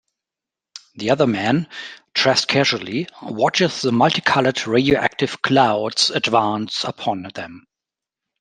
[0.95, 1.67] The other man,
[2.15, 7.67] dressed casually, watches the multicoloured radioactive clouds advance upon them.